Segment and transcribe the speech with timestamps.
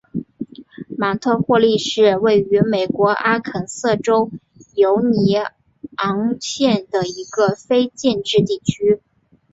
[0.97, 4.31] 芒特霍利是位于美国阿肯色州
[4.73, 5.35] 犹尼
[5.97, 8.99] 昂县的一个非建制地区。